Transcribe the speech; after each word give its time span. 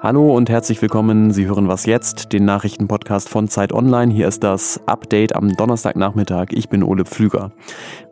Hallo 0.00 0.34
und 0.34 0.48
herzlich 0.48 0.80
willkommen. 0.80 1.32
Sie 1.32 1.46
hören 1.46 1.68
was 1.68 1.84
jetzt, 1.84 2.32
den 2.32 2.44
Nachrichtenpodcast 2.44 3.28
von 3.28 3.48
Zeit 3.48 3.72
Online. 3.72 4.12
Hier 4.12 4.28
ist 4.28 4.44
das 4.44 4.80
Update 4.86 5.34
am 5.34 5.54
Donnerstagnachmittag. 5.56 6.46
Ich 6.50 6.68
bin 6.68 6.82
Ole 6.82 7.04
Pflüger. 7.04 7.50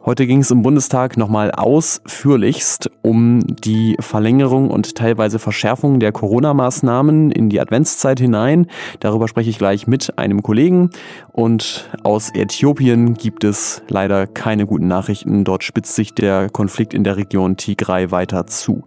Heute 0.07 0.27
ging 0.27 0.41
es 0.41 0.51
im 0.51 0.61
Bundestag 0.61 1.17
nochmal 1.17 1.51
ausführlichst 1.51 2.91
um 3.01 3.41
die 3.47 3.97
Verlängerung 4.01 4.69
und 4.69 4.97
teilweise 4.97 5.39
Verschärfung 5.39 5.99
der 5.99 6.13
Corona-Maßnahmen 6.13 7.31
in 7.31 7.49
die 7.49 7.59
Adventszeit 7.59 8.21
hinein. 8.21 8.67
Darüber 9.01 9.29
spreche 9.29 9.49
ich 9.49 9.57
gleich 9.57 9.87
mit 9.87 10.19
einem 10.19 10.43
Kollegen. 10.43 10.91
Und 11.33 11.89
aus 12.03 12.31
Äthiopien 12.35 13.15
gibt 13.15 13.45
es 13.45 13.83
leider 13.89 14.27
keine 14.27 14.67
guten 14.67 14.89
Nachrichten. 14.89 15.43
Dort 15.43 15.65
spitzt 15.65 15.95
sich 15.95 16.13
der 16.13 16.51
Konflikt 16.51 16.93
in 16.93 17.03
der 17.03 17.17
Region 17.17 17.57
Tigray 17.57 18.11
weiter 18.11 18.47
zu. 18.47 18.85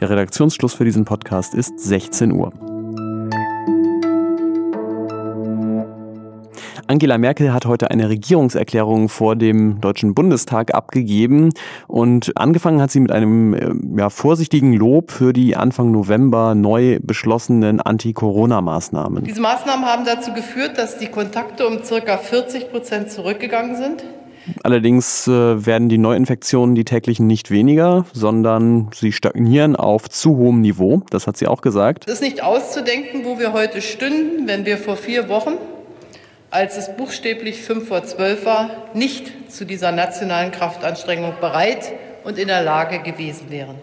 Der 0.00 0.10
Redaktionsschluss 0.10 0.74
für 0.74 0.84
diesen 0.84 1.04
Podcast 1.04 1.54
ist 1.54 1.78
16 1.78 2.32
Uhr. 2.32 2.75
Angela 6.88 7.18
Merkel 7.18 7.52
hat 7.52 7.66
heute 7.66 7.90
eine 7.90 8.08
Regierungserklärung 8.08 9.08
vor 9.08 9.34
dem 9.34 9.80
Deutschen 9.80 10.14
Bundestag 10.14 10.72
abgegeben 10.72 11.52
und 11.88 12.36
angefangen 12.36 12.80
hat 12.80 12.92
sie 12.92 13.00
mit 13.00 13.10
einem 13.10 13.54
äh, 13.54 13.98
ja, 13.98 14.08
vorsichtigen 14.08 14.72
Lob 14.72 15.10
für 15.10 15.32
die 15.32 15.56
Anfang 15.56 15.90
November 15.90 16.54
neu 16.54 16.98
beschlossenen 17.02 17.80
Anti-Corona-Maßnahmen. 17.80 19.24
Diese 19.24 19.40
Maßnahmen 19.40 19.84
haben 19.84 20.04
dazu 20.04 20.32
geführt, 20.32 20.78
dass 20.78 20.98
die 20.98 21.08
Kontakte 21.08 21.66
um 21.66 21.82
circa 21.82 22.18
40 22.18 22.70
Prozent 22.70 23.10
zurückgegangen 23.10 23.76
sind. 23.76 24.04
Allerdings 24.62 25.26
äh, 25.26 25.66
werden 25.66 25.88
die 25.88 25.98
Neuinfektionen, 25.98 26.76
die 26.76 26.84
täglichen, 26.84 27.26
nicht 27.26 27.50
weniger, 27.50 28.04
sondern 28.12 28.90
sie 28.94 29.10
stagnieren 29.10 29.74
auf 29.74 30.08
zu 30.08 30.36
hohem 30.36 30.60
Niveau. 30.60 31.02
Das 31.10 31.26
hat 31.26 31.36
sie 31.36 31.48
auch 31.48 31.62
gesagt. 31.62 32.04
Es 32.06 32.14
ist 32.14 32.22
nicht 32.22 32.44
auszudenken, 32.44 33.24
wo 33.24 33.40
wir 33.40 33.52
heute 33.52 33.82
stünden, 33.82 34.46
wenn 34.46 34.64
wir 34.64 34.78
vor 34.78 34.96
vier 34.96 35.28
Wochen, 35.28 35.54
als 36.56 36.78
es 36.78 36.96
buchstäblich 36.96 37.60
fünf 37.60 37.88
vor 37.88 38.02
zwölf 38.04 38.46
war, 38.46 38.70
nicht 38.94 39.52
zu 39.52 39.66
dieser 39.66 39.92
nationalen 39.92 40.52
Kraftanstrengung 40.52 41.34
bereit 41.38 41.92
und 42.24 42.38
in 42.38 42.48
der 42.48 42.62
Lage 42.62 43.02
gewesen 43.02 43.50
wären. 43.50 43.76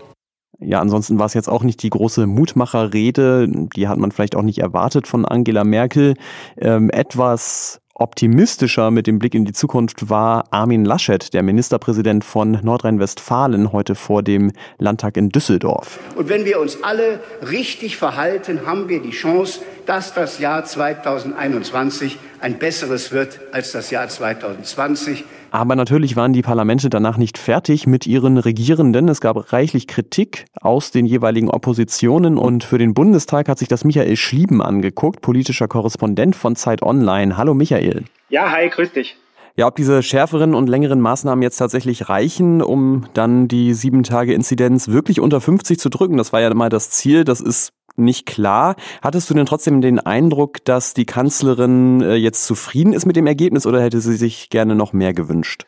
Ja, 0.59 0.79
ansonsten 0.79 1.19
war 1.19 1.27
es 1.27 1.35
jetzt 1.35 1.49
auch 1.49 1.61
nicht 1.61 1.83
die 1.83 1.91
große 1.91 2.25
Mutmacherrede, 2.25 3.47
die 3.75 3.88
hat 3.88 3.99
man 3.99 4.11
vielleicht 4.11 4.35
auch 4.35 4.41
nicht 4.41 4.57
erwartet 4.57 5.07
von 5.07 5.23
Angela 5.23 5.63
Merkel. 5.63 6.16
Ähm, 6.57 6.89
etwas 6.89 7.79
optimistischer 7.95 8.89
mit 8.89 9.05
dem 9.05 9.19
Blick 9.19 9.36
in 9.36 9.45
die 9.45 9.53
Zukunft 9.53 10.09
war 10.09 10.45
Armin 10.52 10.83
Laschet, 10.83 11.33
der 11.33 11.44
Ministerpräsident 11.44 12.23
von 12.23 12.59
Nordrhein-Westfalen, 12.63 13.72
heute 13.72 13.94
vor 13.94 14.23
dem 14.23 14.52
Landtag 14.80 15.16
in 15.16 15.30
Düsseldorf. 15.30 16.00
Und 16.16 16.27
wenn 16.27 16.44
wir 16.45 16.59
uns 16.59 16.83
alle 16.83 17.19
richtig 17.47 17.97
verhalten, 17.97 18.66
haben 18.66 18.89
wir 18.89 19.02
die 19.02 19.11
Chance, 19.11 19.61
dass 19.85 20.13
das 20.13 20.39
Jahr 20.39 20.66
2021 20.66 22.17
ein 22.39 22.58
besseres 22.58 23.11
wird 23.11 23.39
als 23.52 23.72
das 23.72 23.91
Jahr 23.91 24.07
2020. 24.07 25.23
Aber 25.53 25.75
natürlich 25.75 26.15
waren 26.15 26.33
die 26.33 26.41
Parlamente 26.41 26.89
danach 26.89 27.17
nicht 27.17 27.37
fertig 27.37 27.85
mit 27.85 28.07
ihren 28.07 28.39
Regierenden. 28.39 29.07
Es 29.07 29.21
gab 29.21 29.53
reichlich 29.53 29.85
Kritik 29.85 30.45
aus 30.59 30.89
den 30.89 31.05
jeweiligen 31.05 31.51
Oppositionen 31.51 32.39
und 32.39 32.63
für 32.63 32.79
den 32.79 32.95
Bundestag 32.95 33.47
hat 33.47 33.59
sich 33.59 33.67
das 33.67 33.83
Michael 33.83 34.15
Schlieben 34.15 34.63
angeguckt, 34.63 35.21
politischer 35.21 35.67
Korrespondent 35.67 36.35
von 36.35 36.55
Zeit 36.55 36.81
Online. 36.81 37.37
Hallo 37.37 37.53
Michael. 37.53 38.05
Ja, 38.29 38.51
hi, 38.51 38.67
grüß 38.67 38.93
dich. 38.93 39.15
Ja, 39.55 39.67
ob 39.67 39.75
diese 39.75 40.01
schärferen 40.01 40.55
und 40.55 40.69
längeren 40.69 40.99
Maßnahmen 40.99 41.43
jetzt 41.43 41.57
tatsächlich 41.57 42.09
reichen, 42.09 42.63
um 42.63 43.05
dann 43.13 43.47
die 43.47 43.75
sieben 43.75 44.01
Tage 44.01 44.33
Inzidenz 44.33 44.88
wirklich 44.88 45.19
unter 45.19 45.39
50 45.39 45.77
zu 45.77 45.89
drücken, 45.89 46.17
das 46.17 46.33
war 46.33 46.41
ja 46.41 46.51
mal 46.55 46.69
das 46.69 46.89
Ziel. 46.89 47.25
Das 47.25 47.39
ist 47.39 47.73
nicht 47.95 48.25
klar. 48.25 48.75
Hattest 49.02 49.30
du 49.30 49.33
denn 49.33 49.45
trotzdem 49.45 49.81
den 49.81 49.99
Eindruck, 49.99 50.63
dass 50.66 50.94
die 50.94 51.06
Kanzlerin 51.06 52.01
äh, 52.01 52.16
jetzt 52.16 52.45
zufrieden 52.45 52.94
ist 52.94 53.06
mit 53.06 53.16
dem 53.16 53.28
Ergebnis 53.28 53.66
oder 53.66 53.81
hätte 53.81 54.01
sie 54.01 54.16
sich 54.16 54.50
gerne 54.50 54.75
noch 54.75 54.94
mehr 54.94 55.13
gewünscht? 55.13 55.66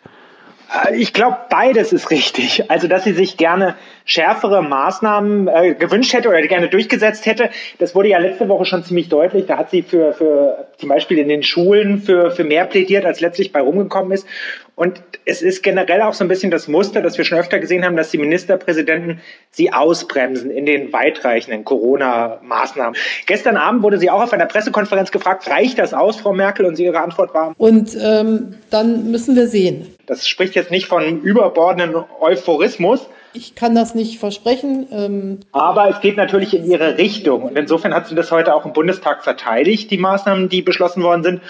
Ich 0.93 1.13
glaube, 1.13 1.37
beides 1.49 1.93
ist 1.93 2.11
richtig. 2.11 2.69
Also, 2.69 2.87
dass 2.87 3.03
sie 3.03 3.13
sich 3.13 3.37
gerne 3.37 3.75
schärfere 4.03 4.61
Maßnahmen 4.61 5.47
äh, 5.47 5.73
gewünscht 5.73 6.13
hätte 6.13 6.29
oder 6.29 6.41
gerne 6.43 6.69
durchgesetzt 6.69 7.25
hätte, 7.25 7.49
das 7.79 7.95
wurde 7.95 8.09
ja 8.09 8.19
letzte 8.19 8.47
Woche 8.49 8.65
schon 8.65 8.83
ziemlich 8.83 9.09
deutlich. 9.09 9.45
Da 9.47 9.57
hat 9.57 9.71
sie 9.71 9.81
für, 9.81 10.13
für 10.13 10.67
zum 10.77 10.89
Beispiel 10.89 11.17
in 11.17 11.27
den 11.27 11.43
Schulen 11.43 11.99
für, 11.99 12.31
für 12.31 12.43
mehr 12.43 12.65
plädiert, 12.65 13.05
als 13.05 13.19
letztlich 13.19 13.51
bei 13.51 13.61
rumgekommen 13.61 14.11
ist. 14.11 14.27
Und 14.75 15.01
es 15.23 15.41
ist 15.41 15.63
generell 15.63 16.01
auch 16.01 16.13
so 16.13 16.23
ein 16.23 16.27
bisschen 16.27 16.51
das 16.51 16.67
Muster, 16.67 17.01
das 17.01 17.17
wir 17.17 17.25
schon 17.25 17.37
öfter 17.37 17.59
gesehen 17.59 17.85
haben, 17.85 17.95
dass 17.95 18.11
die 18.11 18.17
Ministerpräsidenten 18.17 19.21
sie 19.51 19.71
ausbremsen 19.71 20.51
in 20.51 20.65
den 20.65 20.91
weitreichenden 20.91 21.63
Corona-Maßnahmen. 21.63 22.95
Gestern 23.25 23.55
Abend 23.55 23.83
wurde 23.83 23.97
sie 23.97 24.09
auch 24.09 24.21
auf 24.21 24.33
einer 24.33 24.45
Pressekonferenz 24.45 25.11
gefragt, 25.11 25.49
reicht 25.49 25.79
das 25.79 25.93
aus, 25.93 26.17
Frau 26.17 26.33
Merkel? 26.33 26.65
Und 26.65 26.75
sie 26.75 26.83
ihre 26.83 26.99
Antwort 26.99 27.33
war. 27.33 27.53
Und 27.57 27.95
ähm, 27.95 28.55
dann 28.69 29.09
müssen 29.11 29.35
wir 29.35 29.47
sehen. 29.47 29.94
Das 30.05 30.27
spricht 30.27 30.55
jetzt 30.55 30.71
nicht 30.71 30.87
von 30.87 31.21
überbordenden 31.21 32.03
Euphorismus. 32.19 33.07
Ich 33.33 33.55
kann 33.55 33.75
das 33.75 33.95
nicht 33.95 34.19
versprechen. 34.19 34.87
Ähm 34.91 35.39
Aber 35.51 35.89
es 35.89 35.99
geht 36.01 36.17
natürlich 36.17 36.53
in 36.55 36.69
ihre 36.69 36.97
Richtung. 36.97 37.43
Und 37.43 37.57
insofern 37.57 37.93
hat 37.93 38.07
sie 38.07 38.15
das 38.15 38.31
heute 38.31 38.55
auch 38.55 38.65
im 38.65 38.73
Bundestag 38.73 39.23
verteidigt, 39.23 39.91
die 39.91 39.97
Maßnahmen, 39.97 40.49
die 40.49 40.61
beschlossen 40.61 41.03
worden 41.03 41.23
sind, 41.23 41.41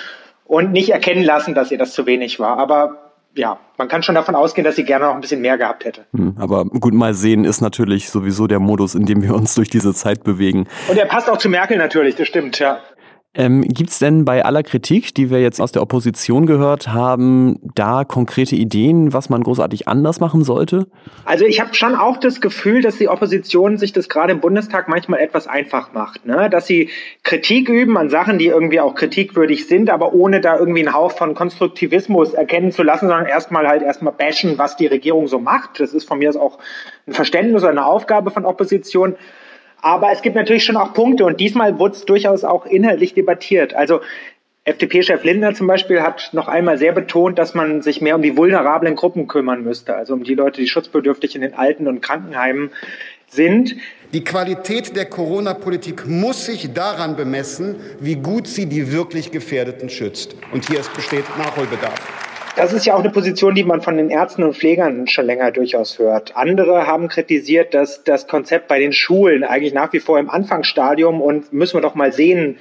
und 0.45 0.71
nicht 0.71 0.89
erkennen 0.89 1.23
lassen, 1.23 1.55
dass 1.55 1.71
ihr 1.71 1.77
das 1.77 1.93
zu 1.93 2.05
wenig 2.05 2.39
war. 2.39 2.57
Aber 2.57 3.05
ja, 3.35 3.59
man 3.77 3.87
kann 3.87 4.03
schon 4.03 4.15
davon 4.15 4.35
ausgehen, 4.35 4.63
dass 4.63 4.75
sie 4.75 4.83
gerne 4.83 5.05
noch 5.05 5.15
ein 5.15 5.21
bisschen 5.21 5.41
mehr 5.41 5.57
gehabt 5.57 5.85
hätte. 5.85 6.05
Hm, 6.15 6.35
aber 6.39 6.65
gut, 6.65 6.93
mal 6.93 7.13
sehen 7.13 7.43
ist 7.43 7.61
natürlich 7.61 8.09
sowieso 8.09 8.47
der 8.47 8.59
Modus, 8.59 8.95
in 8.95 9.05
dem 9.05 9.21
wir 9.21 9.33
uns 9.35 9.55
durch 9.55 9.69
diese 9.69 9.93
Zeit 9.93 10.23
bewegen. 10.23 10.67
Und 10.87 10.97
er 10.97 11.05
passt 11.05 11.29
auch 11.29 11.37
zu 11.37 11.49
Merkel 11.49 11.77
natürlich, 11.77 12.15
das 12.15 12.27
stimmt, 12.27 12.59
ja. 12.59 12.79
Ähm, 13.37 13.63
Gibt 13.63 13.89
es 13.89 13.99
denn 13.99 14.23
bei 14.23 14.45
aller 14.45 14.63
Kritik, 14.63 15.13
die 15.13 15.29
wir 15.29 15.41
jetzt 15.41 15.59
aus 15.59 15.73
der 15.73 15.81
Opposition 15.81 16.45
gehört 16.45 16.87
haben, 16.87 17.59
da 17.75 18.05
konkrete 18.05 18.55
Ideen, 18.55 19.11
was 19.11 19.29
man 19.29 19.43
großartig 19.43 19.89
anders 19.89 20.21
machen 20.21 20.43
sollte? 20.43 20.87
Also 21.25 21.43
ich 21.43 21.59
habe 21.59 21.73
schon 21.73 21.95
auch 21.95 22.17
das 22.17 22.39
Gefühl, 22.39 22.81
dass 22.81 22.97
die 22.97 23.09
Opposition 23.09 23.77
sich 23.77 23.91
das 23.91 24.07
gerade 24.07 24.31
im 24.31 24.39
Bundestag 24.39 24.87
manchmal 24.87 25.19
etwas 25.19 25.47
einfach 25.47 25.91
macht. 25.91 26.25
Ne? 26.25 26.49
Dass 26.49 26.65
sie 26.65 26.89
Kritik 27.23 27.67
üben 27.67 27.97
an 27.97 28.09
Sachen, 28.09 28.37
die 28.37 28.47
irgendwie 28.47 28.79
auch 28.79 28.95
kritikwürdig 28.95 29.67
sind, 29.67 29.89
aber 29.89 30.13
ohne 30.13 30.39
da 30.39 30.57
irgendwie 30.57 30.85
einen 30.85 30.93
Hauch 30.93 31.11
von 31.11 31.35
Konstruktivismus 31.35 32.33
erkennen 32.33 32.71
zu 32.71 32.83
lassen, 32.83 33.07
sondern 33.07 33.25
erstmal 33.25 33.67
halt 33.67 33.81
erstmal 33.81 34.13
bashen, 34.13 34.57
was 34.57 34.77
die 34.77 34.87
Regierung 34.87 35.27
so 35.27 35.39
macht. 35.39 35.81
Das 35.81 35.93
ist 35.93 36.07
von 36.07 36.19
mir 36.19 36.33
auch 36.39 36.57
ein 37.05 37.13
Verständnis 37.13 37.63
oder 37.63 37.71
eine 37.71 37.85
Aufgabe 37.85 38.31
von 38.31 38.45
Opposition. 38.45 39.15
Aber 39.85 40.11
es 40.11 40.23
gibt 40.23 40.35
natürlich 40.35 40.65
schon 40.65 40.77
auch 40.77 40.95
Punkte 40.95 41.25
und 41.25 41.39
diesmal 41.39 41.77
wurde 41.77 41.93
es 41.93 42.05
durchaus 42.05 42.43
auch 42.43 42.65
inhaltlich 42.65 43.13
debattiert. 43.13 43.75
Also 43.75 44.01
FDP-Chef 44.63 45.23
Lindner 45.23 45.53
zum 45.53 45.67
Beispiel 45.67 46.01
hat 46.01 46.31
noch 46.33 46.47
einmal 46.47 46.79
sehr 46.79 46.91
betont, 46.91 47.37
dass 47.37 47.53
man 47.53 47.83
sich 47.83 48.01
mehr 48.01 48.15
um 48.15 48.23
die 48.23 48.35
vulnerablen 48.35 48.95
Gruppen 48.95 49.27
kümmern 49.27 49.63
müsste, 49.63 49.95
also 49.95 50.15
um 50.15 50.23
die 50.23 50.33
Leute, 50.33 50.59
die 50.59 50.67
schutzbedürftig 50.67 51.35
in 51.35 51.41
den 51.41 51.53
Alten- 51.53 51.87
und 51.87 52.01
Krankenheimen 52.01 52.71
sind. 53.27 53.75
Die 54.11 54.23
Qualität 54.23 54.95
der 54.95 55.05
Corona-Politik 55.05 56.07
muss 56.07 56.47
sich 56.47 56.73
daran 56.73 57.15
bemessen, 57.15 57.75
wie 57.99 58.15
gut 58.15 58.47
sie 58.47 58.65
die 58.65 58.91
wirklich 58.91 59.29
Gefährdeten 59.29 59.89
schützt. 59.89 60.35
Und 60.51 60.67
hier 60.67 60.79
besteht 60.95 61.25
Nachholbedarf. 61.37 62.24
Das 62.55 62.71
ist 62.71 62.85
ja 62.85 62.95
auch 62.95 62.99
eine 62.99 63.09
Position, 63.09 63.53
die 63.53 63.65
man 63.65 63.81
von 63.81 63.97
den 63.97 64.09
Ärzten 64.09 64.41
und 64.43 64.55
Pflegern 64.55 65.07
schon 65.07 65.25
länger 65.25 65.51
durchaus 65.51 65.99
hört. 65.99 66.37
Andere 66.37 66.87
haben 66.87 67.09
kritisiert, 67.09 67.73
dass 67.73 68.05
das 68.05 68.27
Konzept 68.27 68.69
bei 68.69 68.79
den 68.79 68.93
Schulen 68.93 69.43
eigentlich 69.43 69.73
nach 69.73 69.91
wie 69.91 69.99
vor 69.99 70.19
im 70.19 70.29
Anfangsstadium 70.29 71.21
und 71.21 71.51
müssen 71.51 71.75
wir 71.75 71.81
doch 71.81 71.95
mal 71.95 72.13
sehen 72.13 72.57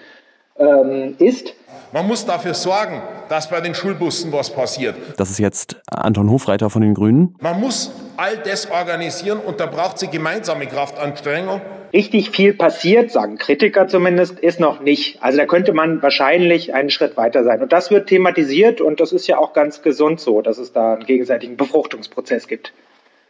ähm, 0.57 1.17
ist. 1.19 1.55
Man 1.93 2.07
muss 2.07 2.27
dafür 2.27 2.55
sorgen, 2.55 3.03
dass 3.29 3.49
bei 3.49 3.61
den 3.61 3.75
Schulbussen 3.75 4.33
was 4.33 4.51
passiert. 4.51 4.97
Das 5.17 5.31
ist 5.31 5.39
jetzt 5.39 5.77
Anton 5.87 6.31
Hofreiter 6.31 6.71
von 6.71 6.83
den 6.83 6.95
Grünen. 6.95 7.37
Man 7.41 7.61
muss 7.61 7.93
all 8.17 8.37
das 8.39 8.71
organisieren 8.71 9.39
und 9.39 9.61
da 9.61 9.67
braucht 9.67 9.99
sie 9.99 10.09
gemeinsame 10.09 10.67
Kraftanstrengung. 10.67 11.61
Richtig 11.93 12.31
viel 12.31 12.55
passiert, 12.55 13.13
sagen 13.13 13.39
Kritiker 13.39 13.87
zumindest, 13.87 14.41
ist 14.41 14.59
noch 14.59 14.81
nicht. 14.81 15.23
Also 15.23 15.39
da 15.39 15.47
könnte 15.47 15.73
man 15.73 16.03
wahrscheinlich 16.03 16.75
einen 16.75 16.91
Schritt 16.91 17.17
weiter 17.17 17.45
sein. 17.45 17.63
Und 17.63 17.73
das 17.73 17.93
wird 17.93 18.09
thematisiert 18.09 18.81
und 18.81 18.99
das 18.99 19.13
ist 19.13 19.29
ja 19.29 19.39
auch 19.39 19.53
ganz 19.53 19.81
gesund 19.83 20.19
so, 20.19 20.43
dass 20.43 20.59
es 20.59 20.73
da 20.73 20.95
einen 20.95 21.07
gegenseitigen 21.07 21.57
Befruchtungsprozess 21.57 22.49
gibt. 22.49 22.73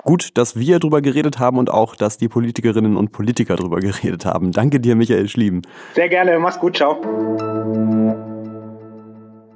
Gut, 0.05 0.37
dass 0.37 0.55
wir 0.57 0.79
drüber 0.81 1.01
geredet 1.01 1.39
haben 1.39 1.59
und 1.59 1.71
auch, 1.71 1.97
dass 1.97 2.19
die 2.19 2.29
Politikerinnen 2.29 2.97
und 2.97 3.11
Politiker 3.11 3.57
drüber 3.57 3.81
geredet 3.81 4.27
haben. 4.27 4.53
Danke 4.53 4.79
dir, 4.79 4.95
Michael 4.97 5.29
Schlieben. 5.29 5.63
Sehr 5.95 6.09
gerne, 6.09 6.39
mach's 6.39 6.61
gut, 6.61 6.77
ciao. 6.77 7.01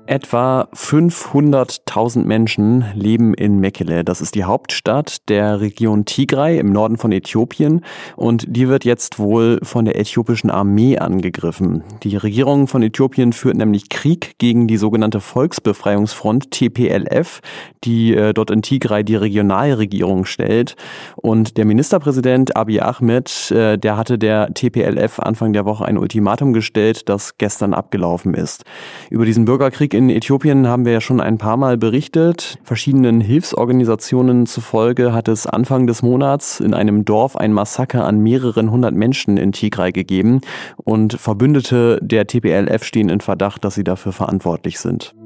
Etwa 0.09 0.69
500.000 0.75 2.25
Menschen 2.25 2.83
leben 2.95 3.35
in 3.35 3.61
Mekele. 3.61 4.05
Das 4.05 4.23
ist 4.23 4.35
die 4.35 4.45
Hauptstadt 4.45 5.29
der 5.29 5.61
Region 5.61 6.07
Tigray 6.07 6.59
im 6.59 6.73
Norden 6.73 6.97
von 6.97 7.13
Äthiopien 7.13 7.85
und 8.17 8.47
die 8.49 8.71
wird 8.71 8.87
jetzt 8.87 9.19
wohl 9.19 9.61
von 9.63 9.85
der 9.85 10.01
äthiopischen 10.01 10.49
Armee 10.49 10.97
angegriffen. 10.97 11.85
Die 12.05 12.17
Regierung 12.17 12.69
von 12.69 12.83
Äthiopien 12.83 13.35
führt 13.35 13.59
nämlich 13.59 13.91
Krieg 13.91 14.37
gegen 14.39 14.67
die 14.67 14.79
sogenannte 14.79 15.21
Volksbefreiungsfront 15.21 16.53
TPLF, 16.53 17.43
die 17.85 18.15
äh, 18.15 18.33
dort 18.33 18.51
in 18.51 18.63
Tigray 18.63 19.05
die 19.05 19.17
Regionalregierung 19.17 20.25
stellt. 20.25 20.77
Und 21.17 21.59
der 21.59 21.67
Ministerpräsident 21.67 22.57
Abiy 22.57 22.81
Ahmed, 22.81 23.51
äh, 23.51 23.77
der 23.77 23.99
hatte 23.99 24.17
der 24.17 24.55
TPLF 24.55 25.19
Anfang 25.19 25.53
der 25.53 25.67
Woche 25.67 25.85
ein 25.85 25.99
Ultimatum 25.99 26.55
gestellt, 26.55 27.11
das 27.11 27.37
gestern 27.37 27.75
abgelaufen 27.75 28.33
ist. 28.33 28.65
Über 29.11 29.27
diesen 29.27 29.45
Bürgerkrieg 29.45 29.98
in 29.99 30.11
Äthiopien 30.11 30.69
haben 30.69 30.85
wir 30.85 30.93
ja 30.93 31.01
schon 31.01 31.21
ein 31.21 31.39
paar 31.39 31.57
Mal 31.57 31.77
berichtet. 31.77 32.57
Verschiedenen 32.63 33.21
Hilfsorganisationen 33.21 34.47
zufolge 34.47 35.13
hat 35.13 35.27
es 35.27 35.49
Anfang 35.49 35.89
des 35.89 36.03
Monats 36.03 36.61
in 36.61 36.73
einem 36.73 37.05
Dorf 37.05 37.35
ein 37.35 37.53
Massaker 37.53 38.05
an 38.05 38.21
mehreren 38.21 38.71
hundert 38.71 38.95
Menschen 38.95 39.37
in 39.37 39.51
Tigray 39.51 39.91
gegeben 39.91 40.41
und 40.85 41.15
Verbündete 41.15 41.99
der 42.01 42.29
TPLF 42.29 42.85
stehen 42.85 43.09
in 43.09 43.21
Verdacht, 43.21 43.65
dass 43.65 43.75
sie 43.75 43.83
dafür 43.83 44.13
verantwortlich 44.13 44.79
sind. 44.79 45.17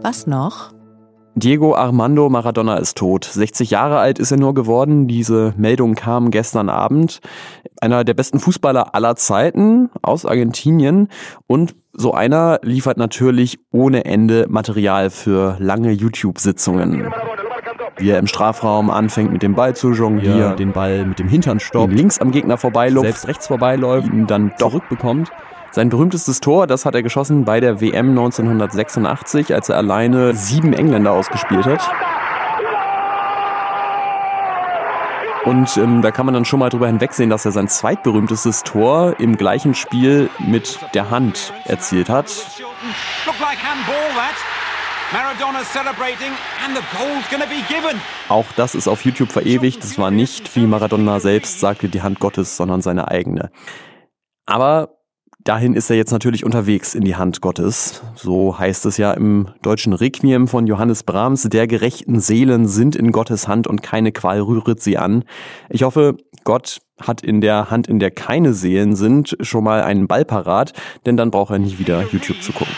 Was 0.00 0.26
noch? 0.26 0.72
Diego 1.34 1.74
Armando 1.74 2.28
Maradona 2.28 2.76
ist 2.76 2.98
tot. 2.98 3.24
60 3.24 3.70
Jahre 3.70 3.98
alt 3.98 4.18
ist 4.18 4.30
er 4.30 4.36
nur 4.38 4.54
geworden. 4.54 5.06
Diese 5.06 5.54
Meldung 5.56 5.94
kam 5.94 6.30
gestern 6.30 6.68
Abend. 6.68 7.20
Einer 7.80 8.04
der 8.04 8.14
besten 8.14 8.40
Fußballer 8.40 8.94
aller 8.94 9.16
Zeiten 9.16 9.90
aus 10.02 10.26
Argentinien. 10.26 11.08
Und 11.46 11.76
so 11.92 12.12
einer 12.12 12.58
liefert 12.62 12.98
natürlich 12.98 13.58
ohne 13.70 14.04
Ende 14.04 14.46
Material 14.48 15.10
für 15.10 15.56
lange 15.58 15.92
YouTube-Sitzungen. 15.92 17.12
Wie 17.96 18.10
er 18.10 18.18
im 18.18 18.26
Strafraum 18.26 18.90
anfängt 18.90 19.32
mit 19.32 19.42
dem 19.42 19.54
Ball 19.54 19.76
zu 19.76 19.92
jonglieren, 19.92 20.38
ja, 20.38 20.54
den 20.54 20.72
Ball 20.72 21.04
mit 21.04 21.18
dem 21.18 21.28
Hintern 21.28 21.60
stoppt, 21.60 21.92
links 21.92 22.18
am 22.18 22.30
Gegner 22.30 22.56
vorbeiläuft, 22.56 23.06
selbst 23.06 23.28
rechts 23.28 23.46
vorbeiläuft, 23.46 24.08
ihn 24.08 24.26
dann 24.26 24.52
zurückbekommt. 24.56 25.30
Sein 25.72 25.88
berühmtestes 25.88 26.40
Tor, 26.40 26.66
das 26.66 26.84
hat 26.84 26.96
er 26.96 27.02
geschossen 27.02 27.44
bei 27.44 27.60
der 27.60 27.80
WM 27.80 28.10
1986, 28.10 29.54
als 29.54 29.68
er 29.68 29.76
alleine 29.76 30.34
sieben 30.34 30.72
Engländer 30.72 31.12
ausgespielt 31.12 31.64
hat. 31.64 31.80
Und 35.44 35.76
ähm, 35.76 36.02
da 36.02 36.10
kann 36.10 36.26
man 36.26 36.34
dann 36.34 36.44
schon 36.44 36.58
mal 36.58 36.70
drüber 36.70 36.88
hinwegsehen, 36.88 37.30
dass 37.30 37.44
er 37.44 37.52
sein 37.52 37.68
zweitberühmtestes 37.68 38.62
Tor 38.62 39.18
im 39.20 39.36
gleichen 39.36 39.74
Spiel 39.74 40.28
mit 40.38 40.80
der 40.92 41.10
Hand 41.10 41.52
erzielt 41.64 42.08
hat. 42.08 42.26
Auch 48.28 48.46
das 48.56 48.74
ist 48.74 48.86
auf 48.86 49.04
YouTube 49.04 49.32
verewigt. 49.32 49.82
Das 49.82 49.98
war 49.98 50.10
nicht, 50.10 50.54
wie 50.56 50.66
Maradona 50.66 51.20
selbst 51.20 51.58
sagte, 51.60 51.88
die 51.88 52.02
Hand 52.02 52.20
Gottes, 52.20 52.56
sondern 52.56 52.82
seine 52.82 53.08
eigene. 53.08 53.50
Aber 54.46 54.99
Dahin 55.44 55.72
ist 55.72 55.88
er 55.88 55.96
jetzt 55.96 56.10
natürlich 56.10 56.44
unterwegs 56.44 56.94
in 56.94 57.02
die 57.02 57.16
Hand 57.16 57.40
Gottes. 57.40 58.02
So 58.14 58.58
heißt 58.58 58.84
es 58.84 58.98
ja 58.98 59.12
im 59.12 59.48
deutschen 59.62 59.94
Requiem 59.94 60.48
von 60.48 60.66
Johannes 60.66 61.02
Brahms. 61.02 61.44
Der 61.44 61.66
gerechten 61.66 62.20
Seelen 62.20 62.68
sind 62.68 62.94
in 62.94 63.10
Gottes 63.10 63.48
Hand 63.48 63.66
und 63.66 63.82
keine 63.82 64.12
Qual 64.12 64.40
rühret 64.40 64.82
sie 64.82 64.98
an. 64.98 65.24
Ich 65.70 65.82
hoffe, 65.82 66.18
Gott 66.44 66.80
hat 67.00 67.22
in 67.22 67.40
der 67.40 67.70
Hand, 67.70 67.86
in 67.86 67.98
der 67.98 68.10
keine 68.10 68.52
Seelen 68.52 68.96
sind, 68.96 69.34
schon 69.40 69.64
mal 69.64 69.82
einen 69.82 70.08
Ball 70.08 70.26
parat, 70.26 70.74
denn 71.06 71.16
dann 71.16 71.30
braucht 71.30 71.52
er 71.52 71.58
nie 71.58 71.78
wieder 71.78 72.02
YouTube 72.12 72.42
zu 72.42 72.52
gucken. 72.52 72.74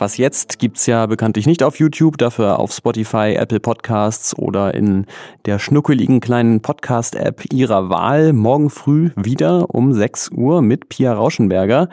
Was 0.00 0.16
jetzt 0.16 0.58
gibt's 0.58 0.86
ja 0.86 1.04
bekanntlich 1.04 1.46
nicht 1.46 1.62
auf 1.62 1.78
YouTube, 1.78 2.16
dafür 2.16 2.58
auf 2.58 2.72
Spotify, 2.72 3.34
Apple 3.36 3.60
Podcasts 3.60 4.34
oder 4.34 4.72
in 4.72 5.04
der 5.44 5.58
schnuckeligen 5.58 6.20
kleinen 6.20 6.62
Podcast-App 6.62 7.52
Ihrer 7.52 7.90
Wahl. 7.90 8.32
Morgen 8.32 8.70
früh 8.70 9.10
wieder 9.16 9.74
um 9.74 9.92
6 9.92 10.30
Uhr 10.30 10.62
mit 10.62 10.88
Pia 10.88 11.12
Rauschenberger. 11.12 11.90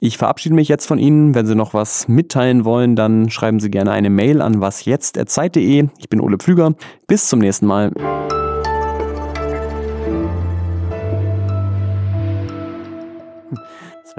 Ich 0.00 0.18
verabschiede 0.18 0.56
mich 0.56 0.66
jetzt 0.66 0.86
von 0.86 0.98
Ihnen. 0.98 1.36
Wenn 1.36 1.46
Sie 1.46 1.54
noch 1.54 1.72
was 1.72 2.08
mitteilen 2.08 2.64
wollen, 2.64 2.96
dann 2.96 3.30
schreiben 3.30 3.60
Sie 3.60 3.70
gerne 3.70 3.92
eine 3.92 4.10
Mail 4.10 4.42
an 4.42 4.60
wasjetzt.zeit.de. 4.60 5.86
Ich 5.98 6.08
bin 6.08 6.20
Ole 6.20 6.38
Pflüger. 6.38 6.74
Bis 7.06 7.28
zum 7.28 7.38
nächsten 7.38 7.66
Mal. 7.66 7.92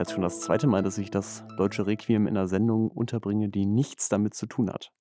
Jetzt 0.01 0.11
schon 0.11 0.23
das 0.23 0.41
zweite 0.41 0.67
Mal, 0.67 0.83
dass 0.83 0.97
ich 0.97 1.11
das 1.11 1.44
deutsche 1.57 1.88
Requiem 1.88 2.27
in 2.27 2.38
einer 2.38 2.47
Sendung 2.47 2.89
unterbringe, 2.89 3.49
die 3.49 3.65
nichts 3.65 4.09
damit 4.09 4.33
zu 4.33 4.45
tun 4.45 4.69
hat. 4.71 4.91